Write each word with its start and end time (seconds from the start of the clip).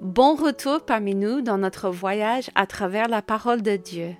Bon 0.00 0.36
retour 0.36 0.82
parmi 0.82 1.16
nous 1.16 1.40
dans 1.40 1.58
notre 1.58 1.90
voyage 1.90 2.50
à 2.54 2.68
travers 2.68 3.08
la 3.08 3.20
parole 3.20 3.62
de 3.62 3.74
Dieu. 3.74 4.14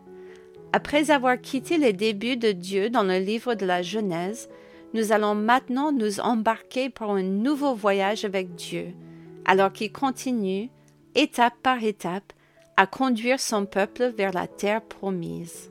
Après 0.72 1.12
avoir 1.12 1.40
quitté 1.40 1.78
les 1.78 1.92
débuts 1.92 2.36
de 2.36 2.50
Dieu 2.50 2.90
dans 2.90 3.04
le 3.04 3.18
livre 3.18 3.54
de 3.54 3.64
la 3.64 3.80
Genèse, 3.80 4.48
nous 4.92 5.12
allons 5.12 5.36
maintenant 5.36 5.92
nous 5.92 6.18
embarquer 6.18 6.90
pour 6.90 7.12
un 7.12 7.22
nouveau 7.22 7.74
voyage 7.74 8.24
avec 8.24 8.56
Dieu, 8.56 8.88
alors 9.44 9.72
qu'il 9.72 9.92
continue, 9.92 10.68
étape 11.14 11.54
par 11.62 11.84
étape, 11.84 12.32
à 12.76 12.88
conduire 12.88 13.38
son 13.38 13.64
peuple 13.64 14.12
vers 14.16 14.32
la 14.32 14.48
terre 14.48 14.82
promise. 14.82 15.70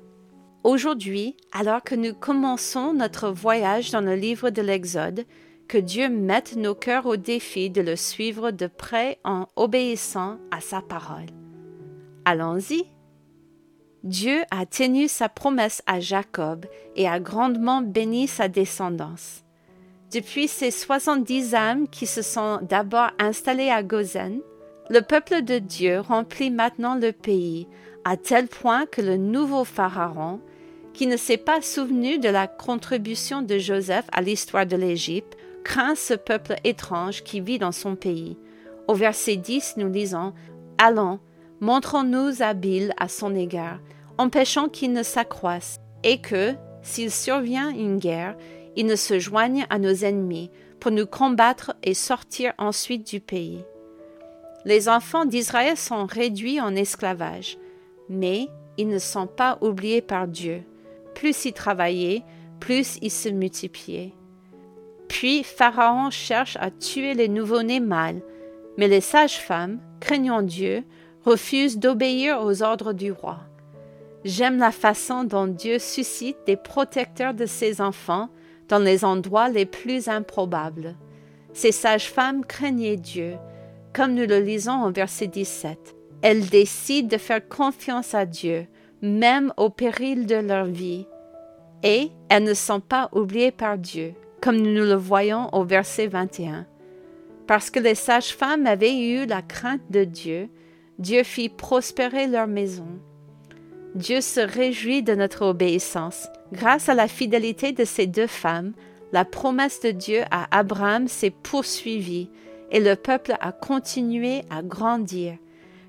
Aujourd'hui, 0.64 1.36
alors 1.52 1.84
que 1.84 1.96
nous 1.96 2.14
commençons 2.14 2.94
notre 2.94 3.30
voyage 3.30 3.92
dans 3.92 4.00
le 4.02 4.16
livre 4.16 4.52
de 4.52 4.62
l'Exode, 4.62 5.26
que 5.68 5.78
Dieu 5.78 6.10
mette 6.10 6.56
nos 6.56 6.76
cœurs 6.76 7.06
au 7.06 7.18
défi 7.18 7.70
de 7.70 7.82
le 7.82 7.96
suivre 7.96 8.52
de 8.52 8.68
près 8.68 9.20
en 9.24 9.48
obéissant 9.56 10.38
à 10.52 10.62
sa 10.62 10.82
parole. 10.82 11.26
Allons-y. 12.26 12.86
Dieu 14.04 14.44
a 14.52 14.66
tenu 14.66 15.08
sa 15.08 15.28
promesse 15.28 15.84
à 15.86 16.00
Jacob 16.00 16.66
et 16.96 17.08
a 17.08 17.20
grandement 17.20 17.82
béni 17.82 18.28
sa 18.28 18.48
descendance. 18.48 19.44
Depuis 20.14 20.48
ces 20.48 20.72
soixante-dix 20.72 21.54
âmes 21.54 21.90
qui 21.90 22.06
se 22.06 22.22
sont 22.22 22.60
d'abord 22.62 23.10
installées 23.20 23.70
à 23.70 23.84
Gozen, 23.84 24.40
le 24.90 25.02
peuple 25.02 25.42
de 25.42 25.60
Dieu 25.60 26.00
remplit 26.00 26.50
maintenant 26.50 26.96
le 26.96 27.12
pays, 27.12 27.68
à 28.06 28.16
tel 28.16 28.48
point 28.48 28.86
que 28.86 29.02
le 29.02 29.18
nouveau 29.18 29.66
Pharaon, 29.66 30.40
qui 30.94 31.08
ne 31.08 31.18
s'est 31.18 31.36
pas 31.36 31.62
souvenu 31.62 32.20
de 32.20 32.30
la 32.30 32.48
contribution 32.48 33.42
de 33.42 33.58
Joseph 33.58 34.06
à 34.14 34.22
l'histoire 34.22 34.66
de 34.66 34.78
l'Égypte, 34.78 35.38
craint 35.68 35.96
ce 35.96 36.14
peuple 36.14 36.56
étrange 36.64 37.24
qui 37.24 37.42
vit 37.42 37.60
dans 37.60 37.74
son 37.74 37.98
pays. 37.98 38.38
Au 38.88 38.94
verset 38.94 39.36
10, 39.36 39.74
nous 39.76 39.92
lisons 39.92 40.34
Allons, 40.78 41.20
montrons-nous 41.60 42.42
habiles 42.42 42.94
à 42.98 43.10
son 43.10 43.36
égard, 43.36 43.80
empêchons 44.18 44.70
qu'il 44.70 44.94
ne 44.94 45.04
s'accroisse, 45.04 45.82
et 46.06 46.22
que, 46.22 46.56
s'il 46.84 47.12
survient 47.12 47.70
une 47.72 47.98
guerre, 47.98 48.38
il 48.78 48.86
ne 48.86 48.96
se 48.96 49.20
joigne 49.20 49.66
à 49.70 49.78
nos 49.78 49.94
ennemis, 49.94 50.50
pour 50.80 50.92
nous 50.92 51.06
combattre 51.06 51.76
et 51.84 51.94
sortir 51.94 52.54
ensuite 52.58 53.06
du 53.06 53.20
pays. 53.20 53.62
Les 54.64 54.88
enfants 54.88 55.26
d'Israël 55.26 55.76
sont 55.76 56.06
réduits 56.06 56.62
en 56.62 56.78
esclavage, 56.78 57.58
mais 58.08 58.48
ils 58.78 58.88
ne 58.88 59.00
sont 59.00 59.28
pas 59.28 59.58
oubliés 59.60 60.02
par 60.02 60.30
Dieu. 60.30 60.64
Plus 61.14 61.44
ils 61.44 61.52
travaillaient, 61.54 62.24
plus 62.62 62.98
ils 63.02 63.12
se 63.12 63.28
multipliaient. 63.28 64.14
Puis 65.08 65.44
Pharaon 65.44 66.10
cherche 66.10 66.58
à 66.60 66.70
tuer 66.70 67.14
les 67.14 67.28
nouveau-nés 67.28 67.80
mâles, 67.80 68.22
mais 68.78 68.88
les 68.88 69.02
sages-femmes, 69.02 69.80
craignant 70.00 70.42
Dieu, 70.42 70.84
refusent 71.26 71.78
d'obéir 71.78 72.44
aux 72.44 72.62
ordres 72.62 72.94
du 72.94 73.12
roi. 73.12 73.40
J'aime 74.24 74.58
la 74.58 74.72
façon 74.72 75.24
dont 75.24 75.48
Dieu 75.48 75.80
suscite 75.80 76.38
des 76.46 76.58
protecteurs 76.58 77.34
de 77.34 77.46
ses 77.46 77.82
enfants 77.82 78.30
dans 78.68 78.80
les 78.80 79.06
endroits 79.06 79.50
les 79.50 79.66
plus 79.66 80.10
improbables. 80.10 80.96
Ces 81.54 81.72
sages-femmes 81.72 82.46
craignaient 82.46 82.98
Dieu, 82.98 83.36
comme 83.94 84.14
nous 84.14 84.28
le 84.28 84.40
lisons 84.40 84.84
au 84.84 84.92
verset 84.92 85.28
17. 85.28 85.96
Elles 86.22 86.48
décident 86.48 87.08
de 87.08 87.18
faire 87.18 87.48
confiance 87.48 88.14
à 88.14 88.26
Dieu, 88.26 88.68
même 89.02 89.54
au 89.58 89.70
péril 89.70 90.26
de 90.26 90.36
leur 90.36 90.66
vie, 90.66 91.08
et 91.84 92.12
elles 92.30 92.44
ne 92.44 92.54
sont 92.54 92.80
pas 92.80 93.10
oubliées 93.14 93.52
par 93.52 93.78
Dieu 93.78 94.14
comme 94.48 94.62
nous 94.62 94.86
le 94.86 94.96
voyons 94.96 95.54
au 95.54 95.66
verset 95.66 96.08
21. 96.08 96.66
Parce 97.48 97.70
que 97.70 97.82
les 97.82 97.96
sages-femmes 97.96 98.66
avaient 98.66 98.98
eu 98.98 99.26
la 99.26 99.42
crainte 99.42 99.82
de 99.90 100.06
Dieu, 100.06 100.48
Dieu 101.00 101.24
fit 101.24 101.50
prospérer 101.50 102.28
leur 102.28 102.48
maison. 102.48 102.88
Dieu 103.94 104.22
se 104.22 104.40
réjouit 104.40 105.04
de 105.04 105.16
notre 105.16 105.46
obéissance. 105.46 106.30
Grâce 106.54 106.88
à 106.88 106.94
la 106.94 107.10
fidélité 107.10 107.74
de 107.74 107.84
ces 107.84 108.08
deux 108.08 108.26
femmes, 108.26 108.72
la 109.12 109.26
promesse 109.26 109.82
de 109.82 109.92
Dieu 109.92 110.22
à 110.32 110.48
Abraham 110.58 111.10
s'est 111.10 111.30
poursuivie 111.44 112.30
et 112.72 112.80
le 112.80 112.96
peuple 112.96 113.36
a 113.42 113.52
continué 113.52 114.44
à 114.50 114.64
grandir. 114.64 115.34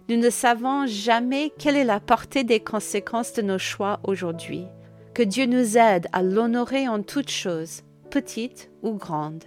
Nous 0.08 0.16
ne 0.16 0.30
savons 0.30 0.84
jamais 0.88 1.52
quelle 1.60 1.76
est 1.76 1.84
la 1.84 2.00
portée 2.00 2.42
des 2.42 2.58
conséquences 2.58 3.34
de 3.34 3.42
nos 3.42 3.58
choix 3.58 4.00
aujourd'hui. 4.02 4.64
Que 5.14 5.22
Dieu 5.22 5.46
nous 5.46 5.78
aide 5.78 6.08
à 6.12 6.24
l'honorer 6.24 6.88
en 6.88 7.04
toutes 7.04 7.30
choses 7.30 7.84
petite 8.08 8.70
ou 8.82 8.94
grande. 8.94 9.44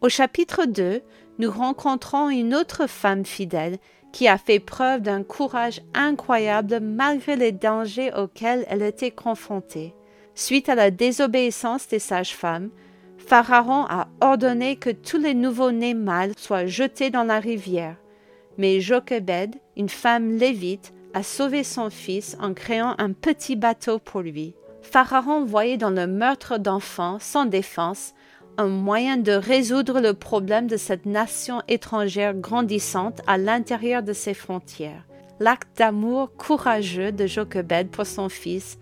Au 0.00 0.08
chapitre 0.08 0.64
2, 0.64 1.02
nous 1.38 1.50
rencontrons 1.50 2.28
une 2.28 2.54
autre 2.54 2.86
femme 2.86 3.24
fidèle 3.24 3.78
qui 4.12 4.28
a 4.28 4.38
fait 4.38 4.60
preuve 4.60 5.02
d'un 5.02 5.22
courage 5.22 5.82
incroyable 5.94 6.80
malgré 6.80 7.36
les 7.36 7.52
dangers 7.52 8.12
auxquels 8.14 8.64
elle 8.68 8.82
était 8.82 9.10
confrontée. 9.10 9.94
Suite 10.34 10.68
à 10.68 10.74
la 10.74 10.90
désobéissance 10.90 11.88
des 11.88 11.98
sages-femmes, 11.98 12.70
Pharaon 13.18 13.84
a 13.88 14.08
ordonné 14.20 14.76
que 14.76 14.90
tous 14.90 15.18
les 15.18 15.34
nouveau-nés 15.34 15.94
mâles 15.94 16.32
soient 16.38 16.66
jetés 16.66 17.10
dans 17.10 17.24
la 17.24 17.40
rivière. 17.40 17.96
Mais 18.56 18.80
Jochebed, 18.80 19.56
une 19.76 19.88
femme 19.88 20.36
lévite, 20.36 20.94
a 21.14 21.22
sauvé 21.22 21.64
son 21.64 21.90
fils 21.90 22.36
en 22.40 22.54
créant 22.54 22.94
un 22.98 23.12
petit 23.12 23.56
bateau 23.56 23.98
pour 23.98 24.20
lui. 24.20 24.54
Pharaon 24.90 25.44
voyait 25.44 25.76
dans 25.76 25.90
le 25.90 26.06
meurtre 26.06 26.56
d'enfants 26.56 27.18
sans 27.20 27.44
défense 27.44 28.14
un 28.56 28.68
moyen 28.68 29.18
de 29.18 29.32
résoudre 29.32 30.00
le 30.00 30.14
problème 30.14 30.66
de 30.66 30.78
cette 30.78 31.04
nation 31.04 31.62
étrangère 31.68 32.34
grandissante 32.34 33.20
à 33.26 33.36
l'intérieur 33.36 34.02
de 34.02 34.14
ses 34.14 34.32
frontières. 34.32 35.04
L'acte 35.40 35.76
d'amour 35.76 36.32
courageux 36.38 37.12
de 37.12 37.26
Jochebed 37.26 37.90
pour 37.90 38.06
son 38.06 38.30
fils 38.30 38.78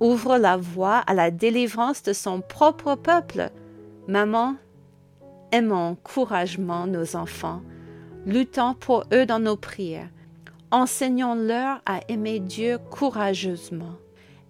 ouvre 0.00 0.38
la 0.38 0.56
voie 0.56 0.98
à 0.98 1.14
la 1.14 1.30
délivrance 1.30 2.02
de 2.02 2.12
son 2.12 2.40
propre 2.40 2.96
peuple. 2.96 3.50
Maman, 4.08 4.56
aimons 5.52 5.96
courageusement 6.02 6.88
nos 6.88 7.14
enfants, 7.14 7.62
luttons 8.26 8.74
pour 8.74 9.04
eux 9.12 9.24
dans 9.24 9.38
nos 9.38 9.56
prières, 9.56 10.10
enseignons-leur 10.72 11.80
à 11.86 12.00
aimer 12.08 12.40
Dieu 12.40 12.78
courageusement 12.90 13.94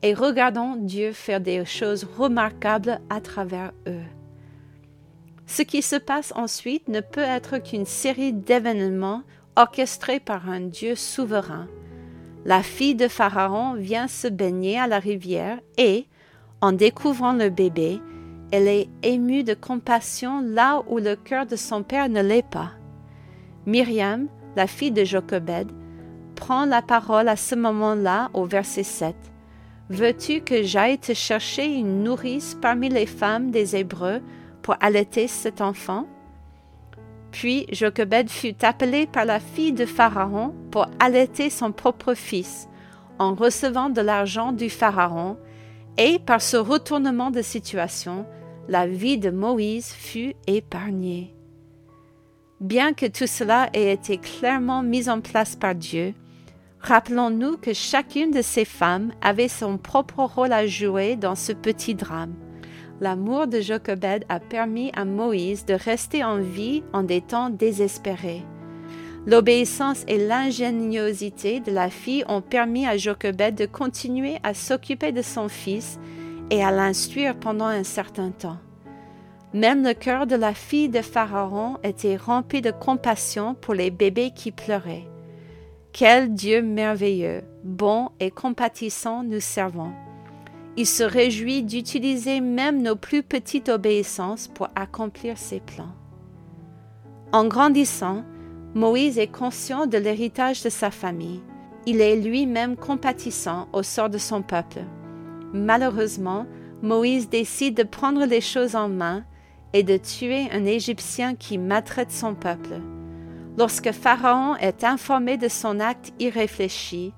et 0.04 0.12
regardons 0.12 0.76
Dieu 0.76 1.12
faire 1.12 1.40
des 1.40 1.64
choses 1.64 2.06
remarquables 2.18 3.00
à 3.08 3.22
travers 3.22 3.72
eux. 3.88 4.04
Ce 5.46 5.62
qui 5.62 5.80
se 5.80 5.96
passe 5.96 6.30
ensuite 6.36 6.88
ne 6.88 7.00
peut 7.00 7.22
être 7.22 7.56
qu'une 7.56 7.86
série 7.86 8.34
d'événements 8.34 9.22
orchestrés 9.56 10.20
par 10.20 10.50
un 10.50 10.60
Dieu 10.60 10.94
souverain. 10.94 11.68
La 12.44 12.62
fille 12.62 12.94
de 12.94 13.08
Pharaon 13.08 13.76
vient 13.76 14.06
se 14.06 14.28
baigner 14.28 14.78
à 14.78 14.86
la 14.86 14.98
rivière 14.98 15.58
et, 15.78 16.06
en 16.60 16.72
découvrant 16.72 17.32
le 17.32 17.48
bébé, 17.48 17.98
elle 18.52 18.68
est 18.68 18.90
émue 19.02 19.42
de 19.42 19.54
compassion 19.54 20.42
là 20.42 20.82
où 20.86 20.98
le 20.98 21.16
cœur 21.16 21.46
de 21.46 21.56
son 21.56 21.82
père 21.82 22.10
ne 22.10 22.20
l'est 22.20 22.46
pas. 22.46 22.72
Myriam, 23.64 24.28
la 24.54 24.66
fille 24.66 24.92
de 24.92 25.02
Jochebed, 25.02 25.72
prend 26.36 26.66
la 26.66 26.82
parole 26.82 27.28
à 27.28 27.36
ce 27.36 27.54
moment-là 27.54 28.28
au 28.34 28.44
verset 28.44 28.82
7. 28.82 29.16
Veux-tu 29.90 30.40
que 30.40 30.62
j'aille 30.62 30.98
te 30.98 31.12
chercher 31.12 31.66
une 31.66 32.02
nourrice 32.02 32.56
parmi 32.60 32.88
les 32.88 33.04
femmes 33.04 33.50
des 33.50 33.76
Hébreux 33.76 34.22
pour 34.62 34.76
allaiter 34.80 35.28
cet 35.28 35.60
enfant? 35.60 36.06
Puis 37.32 37.66
Jochebed 37.70 38.30
fut 38.30 38.64
appelé 38.64 39.06
par 39.06 39.26
la 39.26 39.40
fille 39.40 39.74
de 39.74 39.84
Pharaon 39.84 40.54
pour 40.70 40.86
allaiter 41.00 41.50
son 41.50 41.70
propre 41.70 42.14
fils, 42.14 42.68
en 43.18 43.34
recevant 43.34 43.90
de 43.90 44.00
l'argent 44.00 44.52
du 44.52 44.70
Pharaon, 44.70 45.36
et 45.98 46.18
par 46.18 46.40
ce 46.40 46.56
retournement 46.56 47.30
de 47.30 47.42
situation, 47.42 48.24
la 48.68 48.86
vie 48.86 49.18
de 49.18 49.30
Moïse 49.30 49.92
fut 49.92 50.34
épargnée. 50.46 51.34
Bien 52.60 52.94
que 52.94 53.06
tout 53.06 53.26
cela 53.26 53.68
ait 53.74 53.92
été 53.92 54.16
clairement 54.16 54.82
mis 54.82 55.10
en 55.10 55.20
place 55.20 55.56
par 55.56 55.74
Dieu, 55.74 56.14
Rappelons-nous 56.84 57.56
que 57.56 57.72
chacune 57.72 58.30
de 58.30 58.42
ces 58.42 58.66
femmes 58.66 59.12
avait 59.22 59.48
son 59.48 59.78
propre 59.78 60.22
rôle 60.22 60.52
à 60.52 60.66
jouer 60.66 61.16
dans 61.16 61.34
ce 61.34 61.52
petit 61.52 61.94
drame. 61.94 62.34
L'amour 63.00 63.46
de 63.46 63.62
Jochebed 63.62 64.26
a 64.28 64.38
permis 64.38 64.90
à 64.94 65.06
Moïse 65.06 65.64
de 65.64 65.72
rester 65.72 66.22
en 66.22 66.36
vie 66.36 66.82
en 66.92 67.02
des 67.02 67.22
temps 67.22 67.48
désespérés. 67.48 68.42
L'obéissance 69.24 70.04
et 70.08 70.18
l'ingéniosité 70.18 71.60
de 71.60 71.72
la 71.72 71.88
fille 71.88 72.22
ont 72.28 72.42
permis 72.42 72.86
à 72.86 72.98
Jochebed 72.98 73.54
de 73.54 73.64
continuer 73.64 74.36
à 74.42 74.52
s'occuper 74.52 75.10
de 75.10 75.22
son 75.22 75.48
fils 75.48 75.98
et 76.50 76.62
à 76.62 76.70
l'instruire 76.70 77.34
pendant 77.34 77.64
un 77.64 77.84
certain 77.84 78.30
temps. 78.30 78.58
Même 79.54 79.82
le 79.84 79.94
cœur 79.94 80.26
de 80.26 80.36
la 80.36 80.52
fille 80.52 80.90
de 80.90 81.00
Pharaon 81.00 81.78
était 81.82 82.16
rempli 82.16 82.60
de 82.60 82.72
compassion 82.72 83.54
pour 83.54 83.72
les 83.72 83.90
bébés 83.90 84.32
qui 84.36 84.52
pleuraient. 84.52 85.08
Quel 85.96 86.34
Dieu 86.34 86.60
merveilleux, 86.60 87.42
bon 87.62 88.08
et 88.18 88.32
compatissant 88.32 89.22
nous 89.22 89.38
servons. 89.38 89.92
Il 90.76 90.86
se 90.86 91.04
réjouit 91.04 91.62
d'utiliser 91.62 92.40
même 92.40 92.82
nos 92.82 92.96
plus 92.96 93.22
petites 93.22 93.68
obéissances 93.68 94.48
pour 94.48 94.70
accomplir 94.74 95.38
ses 95.38 95.60
plans. 95.60 95.94
En 97.30 97.46
grandissant, 97.46 98.24
Moïse 98.74 99.20
est 99.20 99.30
conscient 99.30 99.86
de 99.86 99.96
l'héritage 99.96 100.64
de 100.64 100.68
sa 100.68 100.90
famille. 100.90 101.40
Il 101.86 102.00
est 102.00 102.16
lui-même 102.16 102.74
compatissant 102.74 103.68
au 103.72 103.84
sort 103.84 104.10
de 104.10 104.18
son 104.18 104.42
peuple. 104.42 104.80
Malheureusement, 105.52 106.44
Moïse 106.82 107.28
décide 107.28 107.76
de 107.76 107.84
prendre 107.84 108.24
les 108.24 108.40
choses 108.40 108.74
en 108.74 108.88
main 108.88 109.24
et 109.72 109.84
de 109.84 109.96
tuer 109.96 110.48
un 110.50 110.64
Égyptien 110.64 111.36
qui 111.36 111.56
maltraite 111.56 112.10
son 112.10 112.34
peuple. 112.34 112.80
Lorsque 113.56 113.92
Pharaon 113.92 114.56
est 114.56 114.82
informé 114.82 115.36
de 115.36 115.48
son 115.48 115.78
acte 115.78 116.12
irréfléchi, 116.18 117.12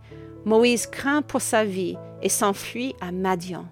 Moïse 0.44 0.86
craint 0.86 1.22
pour 1.22 1.40
sa 1.40 1.64
vie 1.64 1.96
et 2.22 2.28
s'enfuit 2.28 2.94
à 3.00 3.10
Madian. 3.10 3.66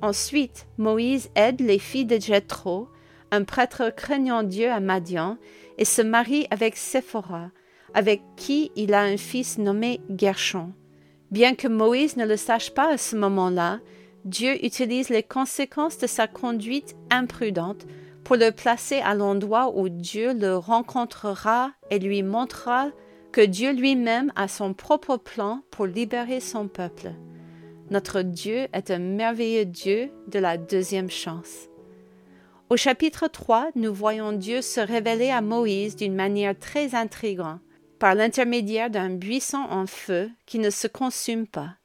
Ensuite, 0.00 0.66
Moïse 0.78 1.28
aide 1.34 1.60
les 1.60 1.80
filles 1.80 2.04
de 2.04 2.20
Jéthro, 2.20 2.88
un 3.32 3.42
prêtre 3.42 3.90
craignant 3.94 4.44
Dieu 4.44 4.70
à 4.70 4.78
Madian, 4.78 5.38
et 5.78 5.84
se 5.84 6.02
marie 6.02 6.46
avec 6.50 6.76
Séphora, 6.76 7.50
avec 7.94 8.22
qui 8.36 8.70
il 8.76 8.94
a 8.94 9.02
un 9.02 9.16
fils 9.16 9.58
nommé 9.58 10.00
Gershon. 10.16 10.72
Bien 11.32 11.54
que 11.54 11.66
Moïse 11.66 12.16
ne 12.16 12.24
le 12.24 12.36
sache 12.36 12.70
pas 12.70 12.92
à 12.92 12.98
ce 12.98 13.16
moment-là, 13.16 13.80
Dieu 14.24 14.64
utilise 14.64 15.08
les 15.08 15.22
conséquences 15.22 15.98
de 15.98 16.06
sa 16.06 16.28
conduite 16.28 16.94
imprudente 17.10 17.86
pour 18.26 18.34
le 18.34 18.50
placer 18.50 18.98
à 18.98 19.14
l'endroit 19.14 19.70
où 19.76 19.88
Dieu 19.88 20.34
le 20.34 20.56
rencontrera 20.56 21.70
et 21.90 22.00
lui 22.00 22.24
montrera 22.24 22.88
que 23.30 23.40
Dieu 23.40 23.70
lui-même 23.72 24.32
a 24.34 24.48
son 24.48 24.74
propre 24.74 25.16
plan 25.16 25.60
pour 25.70 25.86
libérer 25.86 26.40
son 26.40 26.66
peuple. 26.66 27.12
Notre 27.90 28.22
Dieu 28.22 28.66
est 28.72 28.90
un 28.90 28.98
merveilleux 28.98 29.64
Dieu 29.64 30.10
de 30.26 30.40
la 30.40 30.58
deuxième 30.58 31.08
chance. 31.08 31.68
Au 32.68 32.76
chapitre 32.76 33.28
3, 33.28 33.68
nous 33.76 33.94
voyons 33.94 34.32
Dieu 34.32 34.60
se 34.60 34.80
révéler 34.80 35.30
à 35.30 35.40
Moïse 35.40 35.94
d'une 35.94 36.16
manière 36.16 36.58
très 36.58 36.96
intrigante, 36.96 37.60
par 38.00 38.16
l'intermédiaire 38.16 38.90
d'un 38.90 39.10
buisson 39.10 39.64
en 39.70 39.86
feu 39.86 40.30
qui 40.46 40.58
ne 40.58 40.70
se 40.70 40.88
consume 40.88 41.46
pas. 41.46 41.76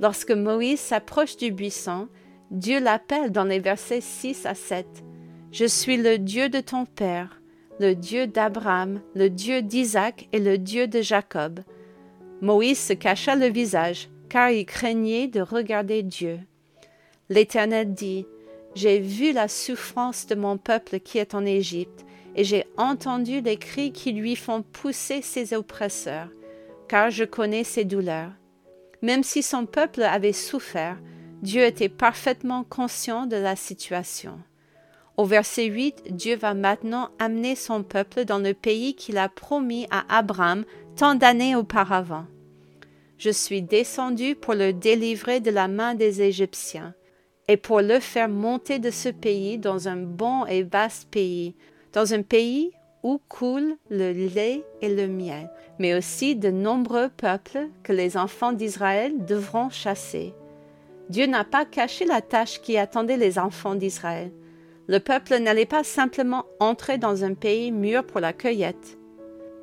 Lorsque 0.00 0.30
Moïse 0.30 0.80
s'approche 0.80 1.36
du 1.36 1.52
buisson, 1.52 2.08
Dieu 2.50 2.80
l'appelle 2.80 3.30
dans 3.30 3.44
les 3.44 3.60
versets 3.60 4.00
6 4.00 4.46
à 4.46 4.54
7. 4.54 4.86
Je 5.54 5.66
suis 5.66 5.96
le 5.96 6.18
Dieu 6.18 6.48
de 6.48 6.58
ton 6.58 6.84
Père, 6.84 7.40
le 7.78 7.94
Dieu 7.94 8.26
d'Abraham, 8.26 9.00
le 9.14 9.30
Dieu 9.30 9.62
d'Isaac 9.62 10.26
et 10.32 10.40
le 10.40 10.58
Dieu 10.58 10.88
de 10.88 11.00
Jacob. 11.00 11.60
Moïse 12.40 12.80
se 12.80 12.92
cacha 12.92 13.36
le 13.36 13.46
visage, 13.46 14.08
car 14.28 14.50
il 14.50 14.66
craignait 14.66 15.28
de 15.28 15.40
regarder 15.40 16.02
Dieu. 16.02 16.40
L'Éternel 17.28 17.94
dit, 17.94 18.26
J'ai 18.74 18.98
vu 18.98 19.30
la 19.30 19.46
souffrance 19.46 20.26
de 20.26 20.34
mon 20.34 20.58
peuple 20.58 20.98
qui 20.98 21.18
est 21.18 21.36
en 21.36 21.46
Égypte, 21.46 22.04
et 22.34 22.42
j'ai 22.42 22.64
entendu 22.76 23.40
les 23.40 23.56
cris 23.56 23.92
qui 23.92 24.10
lui 24.10 24.34
font 24.34 24.62
pousser 24.62 25.22
ses 25.22 25.54
oppresseurs, 25.54 26.30
car 26.88 27.12
je 27.12 27.22
connais 27.22 27.62
ses 27.62 27.84
douleurs. 27.84 28.32
Même 29.02 29.22
si 29.22 29.40
son 29.40 29.66
peuple 29.66 30.02
avait 30.02 30.32
souffert, 30.32 30.98
Dieu 31.42 31.62
était 31.62 31.88
parfaitement 31.88 32.64
conscient 32.64 33.26
de 33.26 33.36
la 33.36 33.54
situation. 33.54 34.40
Au 35.16 35.24
verset 35.24 35.66
8, 35.66 36.04
Dieu 36.10 36.36
va 36.36 36.54
maintenant 36.54 37.10
amener 37.20 37.54
son 37.54 37.84
peuple 37.84 38.24
dans 38.24 38.38
le 38.40 38.52
pays 38.52 38.96
qu'il 38.96 39.16
a 39.16 39.28
promis 39.28 39.86
à 39.90 40.04
Abraham 40.08 40.64
tant 40.96 41.14
d'années 41.14 41.54
auparavant. 41.54 42.26
Je 43.16 43.30
suis 43.30 43.62
descendu 43.62 44.34
pour 44.34 44.54
le 44.54 44.72
délivrer 44.72 45.38
de 45.38 45.50
la 45.50 45.68
main 45.68 45.94
des 45.94 46.20
Égyptiens, 46.20 46.94
et 47.46 47.56
pour 47.56 47.80
le 47.80 48.00
faire 48.00 48.28
monter 48.28 48.78
de 48.78 48.90
ce 48.90 49.08
pays 49.08 49.58
dans 49.58 49.86
un 49.86 49.96
bon 49.96 50.46
et 50.46 50.62
vaste 50.62 51.08
pays, 51.10 51.54
dans 51.92 52.12
un 52.12 52.22
pays 52.22 52.72
où 53.04 53.20
coule 53.28 53.76
le 53.90 54.12
lait 54.12 54.64
et 54.80 54.92
le 54.92 55.06
miel, 55.06 55.50
mais 55.78 55.94
aussi 55.94 56.34
de 56.34 56.50
nombreux 56.50 57.10
peuples 57.10 57.68
que 57.82 57.92
les 57.92 58.16
enfants 58.16 58.52
d'Israël 58.52 59.24
devront 59.26 59.68
chasser. 59.68 60.34
Dieu 61.10 61.26
n'a 61.26 61.44
pas 61.44 61.66
caché 61.66 62.06
la 62.06 62.22
tâche 62.22 62.60
qui 62.62 62.78
attendait 62.78 63.18
les 63.18 63.38
enfants 63.38 63.74
d'Israël. 63.74 64.32
Le 64.86 64.98
peuple 64.98 65.38
n'allait 65.38 65.66
pas 65.66 65.84
simplement 65.84 66.44
entrer 66.60 66.98
dans 66.98 67.24
un 67.24 67.34
pays 67.34 67.72
mûr 67.72 68.04
pour 68.04 68.20
la 68.20 68.32
cueillette. 68.32 68.98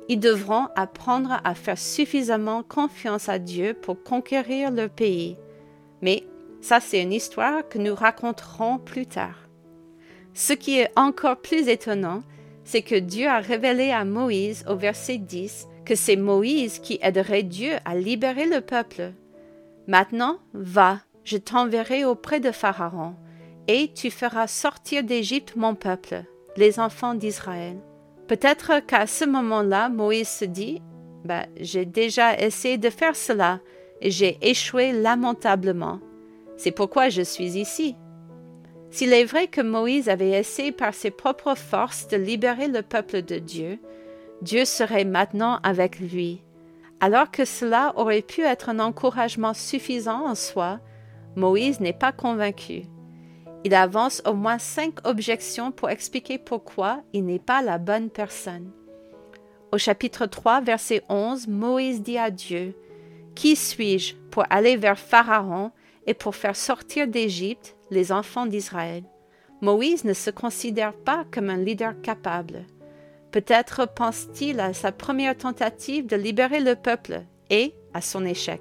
Ils 0.08 0.18
devront 0.18 0.66
apprendre 0.74 1.40
à 1.44 1.54
faire 1.54 1.78
suffisamment 1.78 2.62
confiance 2.64 3.28
à 3.28 3.38
Dieu 3.38 3.74
pour 3.74 4.02
conquérir 4.02 4.72
leur 4.72 4.90
pays. 4.90 5.36
Mais 6.02 6.24
ça, 6.60 6.80
c'est 6.80 7.02
une 7.02 7.12
histoire 7.12 7.68
que 7.68 7.78
nous 7.78 7.94
raconterons 7.94 8.78
plus 8.78 9.06
tard. 9.06 9.48
Ce 10.34 10.52
qui 10.52 10.78
est 10.78 10.90
encore 10.96 11.40
plus 11.40 11.68
étonnant, 11.68 12.22
c'est 12.64 12.82
que 12.82 12.94
Dieu 12.94 13.28
a 13.28 13.38
révélé 13.38 13.90
à 13.90 14.04
Moïse 14.04 14.64
au 14.68 14.76
verset 14.76 15.18
10 15.18 15.68
que 15.84 15.94
c'est 15.94 16.16
Moïse 16.16 16.78
qui 16.78 16.98
aiderait 17.02 17.42
Dieu 17.42 17.72
à 17.84 17.94
libérer 17.94 18.46
le 18.46 18.60
peuple. 18.60 19.12
Maintenant, 19.86 20.38
va, 20.54 21.00
je 21.24 21.36
t'enverrai 21.36 22.04
auprès 22.04 22.40
de 22.40 22.52
Pharaon, 22.52 23.14
et 23.68 23.92
tu 23.92 24.10
feras 24.10 24.46
sortir 24.46 25.04
d'Égypte 25.04 25.54
mon 25.56 25.74
peuple, 25.74 26.24
les 26.56 26.80
enfants 26.80 27.14
d'Israël. 27.14 27.78
Peut-être 28.28 28.80
qu'à 28.86 29.06
ce 29.06 29.24
moment-là, 29.24 29.88
Moïse 29.88 30.28
se 30.28 30.44
dit, 30.44 30.82
ben, 31.24 31.46
j'ai 31.60 31.84
déjà 31.84 32.38
essayé 32.38 32.78
de 32.78 32.90
faire 32.90 33.16
cela, 33.16 33.60
et 34.00 34.10
j'ai 34.10 34.38
échoué 34.42 34.92
lamentablement. 34.92 36.00
C'est 36.56 36.72
pourquoi 36.72 37.08
je 37.08 37.22
suis 37.22 37.58
ici. 37.58 37.96
S'il 38.90 39.12
est 39.12 39.24
vrai 39.24 39.46
que 39.46 39.60
Moïse 39.60 40.08
avait 40.08 40.38
essayé 40.38 40.72
par 40.72 40.92
ses 40.92 41.10
propres 41.10 41.54
forces 41.54 42.08
de 42.08 42.16
libérer 42.16 42.68
le 42.68 42.82
peuple 42.82 43.22
de 43.22 43.38
Dieu, 43.38 43.78
Dieu 44.42 44.64
serait 44.64 45.04
maintenant 45.04 45.60
avec 45.62 45.98
lui. 45.98 46.42
Alors 47.00 47.30
que 47.30 47.44
cela 47.44 47.92
aurait 47.96 48.22
pu 48.22 48.42
être 48.42 48.68
un 48.68 48.80
encouragement 48.80 49.54
suffisant 49.54 50.26
en 50.26 50.34
soi, 50.34 50.80
Moïse 51.36 51.80
n'est 51.80 51.92
pas 51.92 52.12
convaincu. 52.12 52.82
Il 53.64 53.74
avance 53.74 54.22
au 54.26 54.34
moins 54.34 54.58
cinq 54.58 54.94
objections 55.06 55.70
pour 55.70 55.88
expliquer 55.88 56.38
pourquoi 56.38 57.02
il 57.12 57.24
n'est 57.24 57.38
pas 57.38 57.62
la 57.62 57.78
bonne 57.78 58.10
personne. 58.10 58.70
Au 59.70 59.78
chapitre 59.78 60.26
3, 60.26 60.60
verset 60.62 61.02
11, 61.08 61.46
Moïse 61.48 62.02
dit 62.02 62.18
à 62.18 62.30
Dieu, 62.30 62.74
Qui 63.34 63.54
suis-je 63.54 64.16
pour 64.30 64.44
aller 64.50 64.76
vers 64.76 64.98
Pharaon 64.98 65.70
et 66.06 66.14
pour 66.14 66.34
faire 66.34 66.56
sortir 66.56 67.06
d'Égypte 67.06 67.76
les 67.90 68.10
enfants 68.10 68.46
d'Israël? 68.46 69.04
Moïse 69.60 70.04
ne 70.04 70.12
se 70.12 70.30
considère 70.30 70.92
pas 70.92 71.24
comme 71.30 71.48
un 71.48 71.56
leader 71.56 71.94
capable. 72.02 72.66
Peut-être 73.30 73.86
pense-t-il 73.86 74.58
à 74.58 74.74
sa 74.74 74.90
première 74.90 75.38
tentative 75.38 76.06
de 76.06 76.16
libérer 76.16 76.60
le 76.60 76.74
peuple 76.74 77.22
et 77.48 77.72
à 77.94 78.00
son 78.00 78.26
échec. 78.26 78.60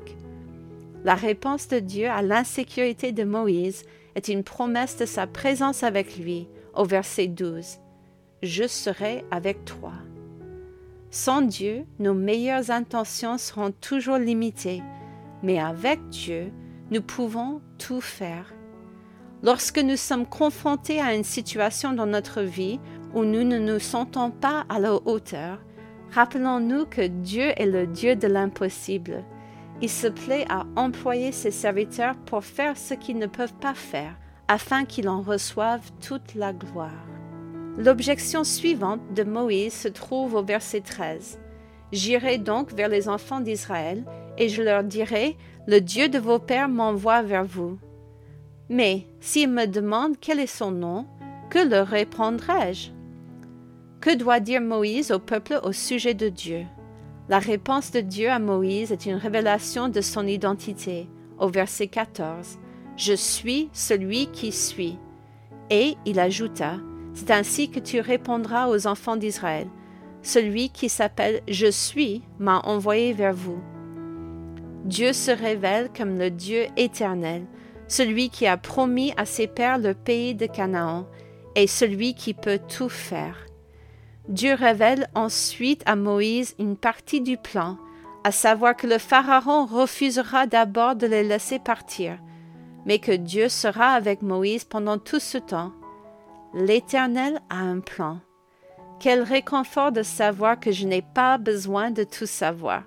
La 1.03 1.15
réponse 1.15 1.67
de 1.67 1.79
Dieu 1.79 2.07
à 2.07 2.21
l'insécurité 2.21 3.11
de 3.11 3.23
Moïse 3.23 3.83
est 4.15 4.27
une 4.27 4.43
promesse 4.43 4.97
de 4.97 5.05
sa 5.05 5.27
présence 5.27 5.83
avec 5.83 6.17
lui 6.17 6.47
au 6.75 6.85
verset 6.85 7.27
12. 7.27 7.79
Je 8.43 8.67
serai 8.67 9.23
avec 9.31 9.65
toi. 9.65 9.93
Sans 11.09 11.41
Dieu, 11.41 11.85
nos 11.99 12.13
meilleures 12.13 12.71
intentions 12.71 13.37
seront 13.37 13.71
toujours 13.71 14.17
limitées, 14.17 14.81
mais 15.43 15.59
avec 15.59 15.99
Dieu, 16.09 16.51
nous 16.89 17.01
pouvons 17.01 17.61
tout 17.77 18.01
faire. 18.01 18.53
Lorsque 19.43 19.79
nous 19.79 19.97
sommes 19.97 20.25
confrontés 20.25 21.01
à 21.01 21.13
une 21.15 21.23
situation 21.23 21.93
dans 21.93 22.05
notre 22.05 22.41
vie 22.41 22.79
où 23.13 23.25
nous 23.25 23.43
ne 23.43 23.57
nous 23.57 23.79
sentons 23.79 24.31
pas 24.31 24.65
à 24.69 24.79
la 24.79 24.93
hauteur, 24.93 25.59
rappelons-nous 26.11 26.85
que 26.85 27.07
Dieu 27.07 27.51
est 27.57 27.65
le 27.65 27.87
Dieu 27.87 28.15
de 28.15 28.27
l'impossible. 28.27 29.23
Il 29.81 29.89
se 29.89 30.07
plaît 30.07 30.45
à 30.49 30.65
employer 30.75 31.31
ses 31.31 31.49
serviteurs 31.49 32.15
pour 32.25 32.43
faire 32.43 32.77
ce 32.77 32.93
qu'ils 32.93 33.17
ne 33.17 33.25
peuvent 33.25 33.55
pas 33.55 33.73
faire, 33.73 34.15
afin 34.47 34.85
qu'ils 34.85 35.09
en 35.09 35.21
reçoivent 35.21 35.91
toute 36.05 36.35
la 36.35 36.53
gloire. 36.53 37.07
L'objection 37.77 38.43
suivante 38.43 39.01
de 39.15 39.23
Moïse 39.23 39.73
se 39.73 39.87
trouve 39.87 40.35
au 40.35 40.43
verset 40.43 40.81
13. 40.81 41.39
J'irai 41.91 42.37
donc 42.37 42.73
vers 42.73 42.89
les 42.89 43.09
enfants 43.09 43.39
d'Israël, 43.39 44.05
et 44.37 44.49
je 44.49 44.61
leur 44.61 44.83
dirai, 44.83 45.35
Le 45.67 45.79
Dieu 45.79 46.09
de 46.09 46.19
vos 46.19 46.39
pères 46.39 46.69
m'envoie 46.69 47.21
vers 47.21 47.45
vous. 47.45 47.79
Mais 48.69 49.07
s'ils 49.19 49.49
me 49.49 49.65
demandent 49.65 50.15
quel 50.19 50.39
est 50.39 50.47
son 50.47 50.71
nom, 50.71 51.07
que 51.49 51.59
leur 51.59 51.87
répondrai-je? 51.87 52.91
Que 53.99 54.15
doit 54.15 54.39
dire 54.39 54.61
Moïse 54.61 55.11
au 55.11 55.19
peuple 55.19 55.59
au 55.63 55.71
sujet 55.71 56.13
de 56.13 56.29
Dieu? 56.29 56.65
La 57.31 57.39
réponse 57.39 57.91
de 57.91 58.01
Dieu 58.01 58.29
à 58.29 58.39
Moïse 58.39 58.91
est 58.91 59.05
une 59.05 59.15
révélation 59.15 59.87
de 59.87 60.01
son 60.01 60.27
identité, 60.27 61.07
au 61.39 61.47
verset 61.47 61.87
14. 61.87 62.59
Je 62.97 63.13
suis 63.13 63.69
celui 63.71 64.27
qui 64.27 64.51
suis. 64.51 64.99
Et 65.69 65.95
il 66.05 66.19
ajouta, 66.19 66.73
C'est 67.13 67.31
ainsi 67.31 67.71
que 67.71 67.79
tu 67.79 68.01
répondras 68.01 68.67
aux 68.67 68.85
enfants 68.85 69.15
d'Israël. 69.15 69.69
Celui 70.21 70.71
qui 70.71 70.89
s'appelle 70.89 71.39
Je 71.47 71.71
suis 71.71 72.21
m'a 72.37 72.59
envoyé 72.65 73.13
vers 73.13 73.33
vous. 73.33 73.61
Dieu 74.83 75.13
se 75.13 75.31
révèle 75.31 75.89
comme 75.95 76.19
le 76.19 76.31
Dieu 76.31 76.65
éternel, 76.75 77.45
celui 77.87 78.29
qui 78.29 78.45
a 78.45 78.57
promis 78.57 79.13
à 79.15 79.23
ses 79.23 79.47
pères 79.47 79.77
le 79.77 79.93
pays 79.93 80.35
de 80.35 80.47
Canaan, 80.47 81.07
et 81.55 81.67
celui 81.67 82.13
qui 82.13 82.33
peut 82.33 82.59
tout 82.67 82.89
faire. 82.89 83.37
Dieu 84.27 84.53
révèle 84.53 85.07
ensuite 85.15 85.83
à 85.85 85.95
Moïse 85.95 86.55
une 86.59 86.77
partie 86.77 87.21
du 87.21 87.37
plan, 87.37 87.77
à 88.23 88.31
savoir 88.31 88.75
que 88.75 88.87
le 88.87 88.99
Pharaon 88.99 89.65
refusera 89.65 90.45
d'abord 90.45 90.95
de 90.95 91.07
les 91.07 91.23
laisser 91.23 91.57
partir, 91.59 92.19
mais 92.85 92.99
que 92.99 93.11
Dieu 93.11 93.49
sera 93.49 93.93
avec 93.93 94.21
Moïse 94.21 94.63
pendant 94.63 94.99
tout 94.99 95.19
ce 95.19 95.37
temps. 95.37 95.71
L'Éternel 96.53 97.41
a 97.49 97.57
un 97.57 97.79
plan. 97.79 98.19
Quel 98.99 99.23
réconfort 99.23 99.91
de 99.91 100.03
savoir 100.03 100.59
que 100.59 100.71
je 100.71 100.85
n'ai 100.85 101.01
pas 101.01 101.39
besoin 101.39 101.89
de 101.89 102.03
tout 102.03 102.27
savoir. 102.27 102.83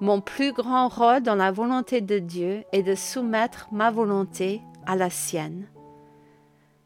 Mon 0.00 0.20
plus 0.20 0.52
grand 0.52 0.88
rôle 0.88 1.22
dans 1.22 1.36
la 1.36 1.52
volonté 1.52 2.00
de 2.00 2.18
Dieu 2.18 2.64
est 2.72 2.82
de 2.82 2.96
soumettre 2.96 3.68
ma 3.70 3.92
volonté 3.92 4.60
à 4.84 4.96
la 4.96 5.10
sienne. 5.10 5.68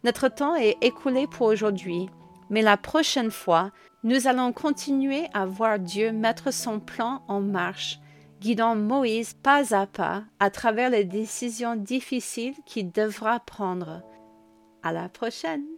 Notre 0.04 0.28
temps 0.28 0.54
est 0.54 0.76
écoulé 0.82 1.26
pour 1.26 1.46
aujourd'hui, 1.46 2.10
mais 2.50 2.62
la 2.62 2.76
prochaine 2.76 3.30
fois, 3.30 3.70
nous 4.02 4.26
allons 4.26 4.52
continuer 4.52 5.26
à 5.34 5.46
voir 5.46 5.78
Dieu 5.78 6.12
mettre 6.12 6.52
son 6.52 6.80
plan 6.80 7.22
en 7.28 7.40
marche, 7.40 7.98
guidant 8.40 8.76
Moïse 8.76 9.34
pas 9.34 9.74
à 9.74 9.86
pas 9.86 10.24
à 10.38 10.50
travers 10.50 10.90
les 10.90 11.04
décisions 11.04 11.76
difficiles 11.76 12.54
qu'il 12.66 12.92
devra 12.92 13.40
prendre. 13.40 14.02
À 14.82 14.92
la 14.92 15.08
prochaine! 15.08 15.75